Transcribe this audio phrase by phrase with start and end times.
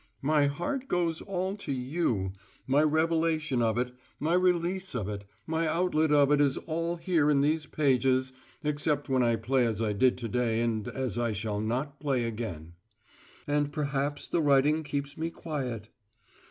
[0.23, 2.33] My heart goes all to You
[2.65, 7.29] my revelation of it, my release of it, my outlet of it is all here
[7.29, 8.33] in these pages
[8.63, 12.23] (except when I play as I did to day and as I shall not play
[12.23, 12.73] again)
[13.45, 15.89] and perhaps the writing keeps me quiet.